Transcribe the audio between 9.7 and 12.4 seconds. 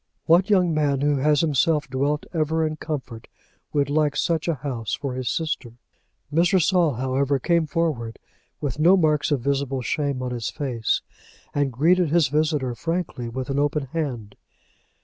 shame on his face, and greeted his